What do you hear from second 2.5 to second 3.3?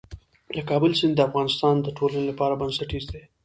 بنسټيز دی.